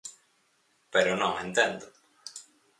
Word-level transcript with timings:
Pero 0.93 1.11
non 1.21 1.33
entendo. 1.45 1.85